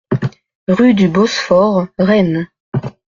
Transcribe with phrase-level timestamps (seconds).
[0.67, 2.47] Rue du Bosphore, Rennes